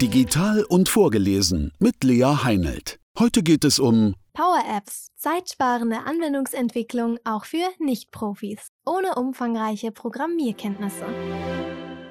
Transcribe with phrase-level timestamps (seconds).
[0.00, 3.00] Digital und vorgelesen mit Lea Heinelt.
[3.18, 11.04] Heute geht es um Power Apps, zeitsparende Anwendungsentwicklung auch für Nicht-Profis, ohne umfangreiche Programmierkenntnisse.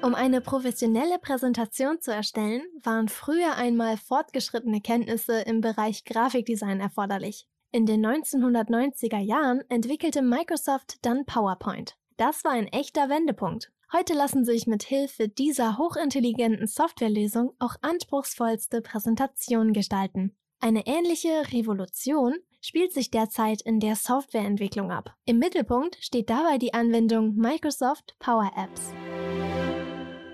[0.02, 7.46] Um eine professionelle Präsentation zu erstellen, waren früher einmal fortgeschrittene Kenntnisse im Bereich Grafikdesign erforderlich.
[7.72, 11.96] In den 1990er Jahren entwickelte Microsoft dann PowerPoint.
[12.18, 13.70] Das war ein echter Wendepunkt.
[13.90, 20.36] Heute lassen sich mit Hilfe dieser hochintelligenten Softwarelösung auch anspruchsvollste Präsentationen gestalten.
[20.60, 25.14] Eine ähnliche Revolution spielt sich derzeit in der Softwareentwicklung ab.
[25.24, 28.92] Im Mittelpunkt steht dabei die Anwendung Microsoft Power Apps.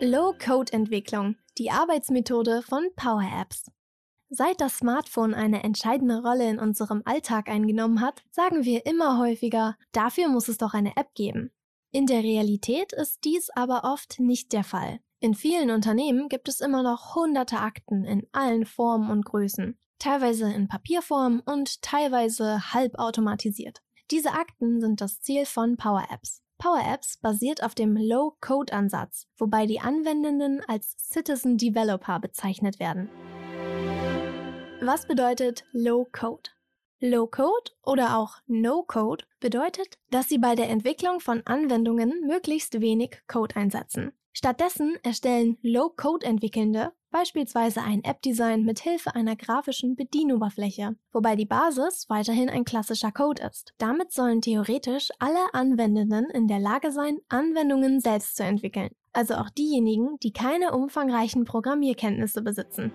[0.00, 3.70] Low-Code-Entwicklung, die Arbeitsmethode von Power Apps.
[4.30, 9.76] Seit das Smartphone eine entscheidende Rolle in unserem Alltag eingenommen hat, sagen wir immer häufiger,
[9.92, 11.52] dafür muss es doch eine App geben.
[11.94, 14.98] In der Realität ist dies aber oft nicht der Fall.
[15.20, 20.52] In vielen Unternehmen gibt es immer noch hunderte Akten in allen Formen und Größen, teilweise
[20.52, 23.78] in Papierform und teilweise halbautomatisiert.
[24.10, 26.42] Diese Akten sind das Ziel von Power Apps.
[26.58, 33.08] Power Apps basiert auf dem Low-Code-Ansatz, wobei die Anwendenden als Citizen Developer bezeichnet werden.
[34.80, 36.50] Was bedeutet Low-Code?
[37.00, 43.56] Low-Code oder auch No-Code bedeutet, dass Sie bei der Entwicklung von Anwendungen möglichst wenig Code
[43.56, 44.12] einsetzen.
[44.32, 52.50] Stattdessen erstellen Low-Code-Entwickelnde beispielsweise ein App-Design mit Hilfe einer grafischen Bedienoberfläche, wobei die Basis weiterhin
[52.50, 53.72] ein klassischer Code ist.
[53.78, 59.50] Damit sollen theoretisch alle Anwendenden in der Lage sein, Anwendungen selbst zu entwickeln, also auch
[59.50, 62.92] diejenigen, die keine umfangreichen Programmierkenntnisse besitzen.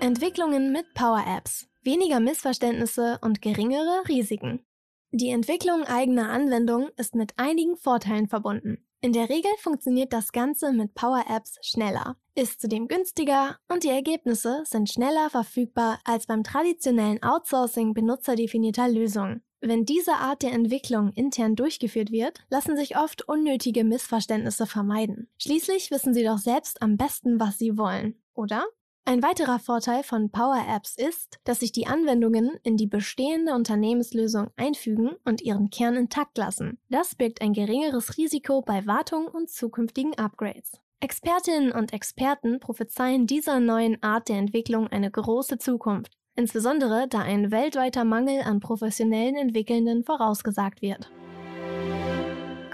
[0.00, 4.66] Entwicklungen mit Power Apps weniger Missverständnisse und geringere Risiken.
[5.12, 8.86] Die Entwicklung eigener Anwendungen ist mit einigen Vorteilen verbunden.
[9.00, 13.88] In der Regel funktioniert das Ganze mit Power Apps schneller, ist zudem günstiger und die
[13.88, 19.42] Ergebnisse sind schneller verfügbar als beim traditionellen Outsourcing benutzerdefinierter Lösungen.
[19.60, 25.28] Wenn diese Art der Entwicklung intern durchgeführt wird, lassen sich oft unnötige Missverständnisse vermeiden.
[25.38, 28.64] Schließlich wissen Sie doch selbst am besten, was Sie wollen, oder?
[29.08, 34.48] Ein weiterer Vorteil von Power Apps ist, dass sich die Anwendungen in die bestehende Unternehmenslösung
[34.56, 36.80] einfügen und ihren Kern intakt lassen.
[36.90, 40.80] Das birgt ein geringeres Risiko bei Wartung und zukünftigen Upgrades.
[40.98, 47.52] Expertinnen und Experten prophezeien dieser neuen Art der Entwicklung eine große Zukunft, insbesondere da ein
[47.52, 51.12] weltweiter Mangel an professionellen Entwickelnden vorausgesagt wird.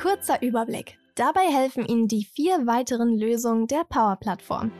[0.00, 0.96] Kurzer Überblick.
[1.14, 4.72] Dabei helfen Ihnen die vier weiteren Lösungen der Power-Plattform.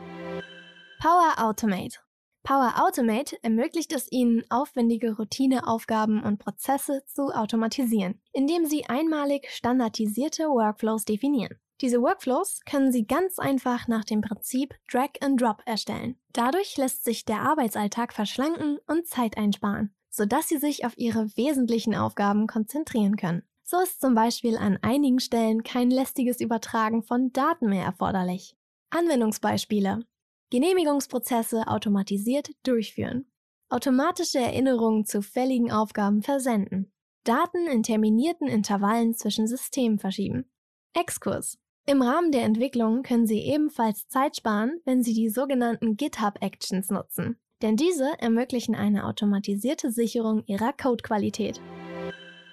[1.03, 1.99] Power Automate.
[2.45, 10.45] Power Automate ermöglicht es Ihnen, aufwendige Routineaufgaben und Prozesse zu automatisieren, indem Sie einmalig standardisierte
[10.45, 11.59] Workflows definieren.
[11.81, 16.21] Diese Workflows können Sie ganz einfach nach dem Prinzip Drag and Drop erstellen.
[16.33, 21.97] Dadurch lässt sich der Arbeitsalltag verschlanken und Zeit einsparen, sodass Sie sich auf Ihre wesentlichen
[21.97, 23.43] Aufgaben konzentrieren können.
[23.65, 28.55] So ist zum Beispiel an einigen Stellen kein lästiges Übertragen von Daten mehr erforderlich.
[28.91, 30.05] Anwendungsbeispiele
[30.53, 33.25] Genehmigungsprozesse automatisiert durchführen,
[33.71, 36.93] automatische Erinnerungen zu fälligen Aufgaben versenden,
[37.25, 40.45] Daten in terminierten Intervallen zwischen Systemen verschieben.
[40.93, 41.57] Exkurs.
[41.87, 46.91] Im Rahmen der Entwicklung können Sie ebenfalls Zeit sparen, wenn Sie die sogenannten GitHub Actions
[46.91, 51.63] nutzen, denn diese ermöglichen eine automatisierte Sicherung Ihrer Codequalität.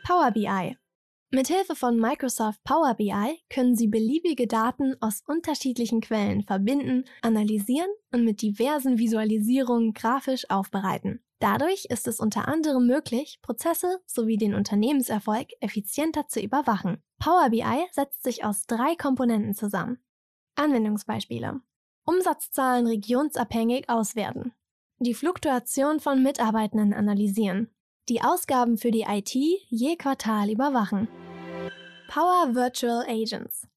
[0.05, 0.77] Power BI
[1.31, 8.25] Mithilfe von Microsoft Power BI können Sie beliebige Daten aus unterschiedlichen Quellen verbinden, analysieren und
[8.25, 11.23] mit diversen Visualisierungen grafisch aufbereiten.
[11.37, 17.03] Dadurch ist es unter anderem möglich, Prozesse sowie den Unternehmenserfolg effizienter zu überwachen.
[17.19, 19.99] Power BI setzt sich aus drei Komponenten zusammen.
[20.55, 21.61] Anwendungsbeispiele.
[22.05, 24.53] Umsatzzahlen regionsabhängig auswerten.
[24.97, 27.69] Die Fluktuation von Mitarbeitenden analysieren
[28.09, 31.07] die Ausgaben für die IT je Quartal überwachen.
[32.09, 33.67] Power Virtual Agents.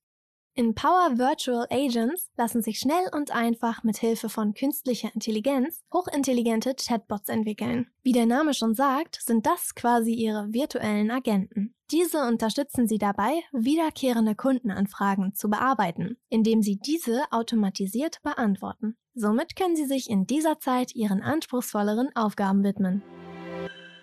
[0.54, 6.74] In Power Virtual Agents lassen sich schnell und einfach mit Hilfe von künstlicher Intelligenz hochintelligente
[6.74, 7.86] Chatbots entwickeln.
[8.02, 11.74] Wie der Name schon sagt, sind das quasi ihre virtuellen Agenten.
[11.90, 18.96] Diese unterstützen sie dabei, wiederkehrende Kundenanfragen zu bearbeiten, indem sie diese automatisiert beantworten.
[19.14, 23.02] Somit können sie sich in dieser Zeit ihren anspruchsvolleren Aufgaben widmen.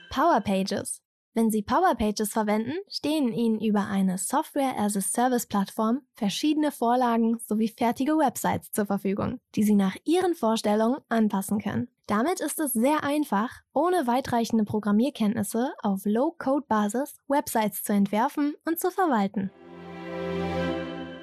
[0.10, 1.02] Power Pages.
[1.36, 8.72] Wenn Sie Power Pages verwenden, stehen Ihnen über eine Software-as-a-Service-Plattform verschiedene Vorlagen sowie fertige Websites
[8.72, 11.90] zur Verfügung, die Sie nach Ihren Vorstellungen anpassen können.
[12.08, 18.90] Damit ist es sehr einfach, ohne weitreichende Programmierkenntnisse auf Low-Code-Basis Websites zu entwerfen und zu
[18.90, 19.52] verwalten.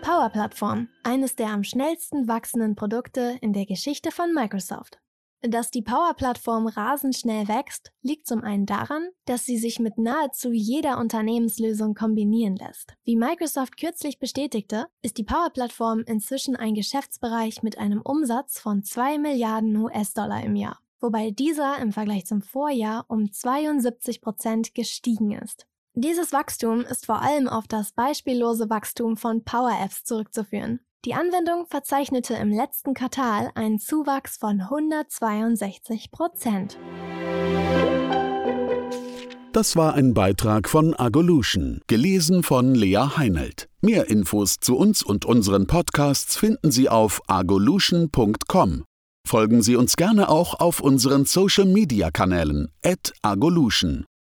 [0.02, 5.00] Power Plattform, eines der am schnellsten wachsenden Produkte in der Geschichte von Microsoft.
[5.48, 10.50] Dass die Power-Plattform rasend schnell wächst, liegt zum einen daran, dass sie sich mit nahezu
[10.50, 12.94] jeder Unternehmenslösung kombinieren lässt.
[13.04, 19.18] Wie Microsoft kürzlich bestätigte, ist die Power-Plattform inzwischen ein Geschäftsbereich mit einem Umsatz von 2
[19.18, 25.68] Milliarden US-Dollar im Jahr, wobei dieser im Vergleich zum Vorjahr um 72 Prozent gestiegen ist.
[25.94, 30.80] Dieses Wachstum ist vor allem auf das beispiellose Wachstum von Power Apps zurückzuführen.
[31.06, 36.80] Die Anwendung verzeichnete im letzten Quartal einen Zuwachs von 162 Prozent.
[39.52, 43.68] Das war ein Beitrag von Agolution, gelesen von Lea Heinelt.
[43.80, 48.82] Mehr Infos zu uns und unseren Podcasts finden Sie auf agolution.com.
[49.24, 54.06] Folgen Sie uns gerne auch auf unseren Social-Media-Kanälen at agolution.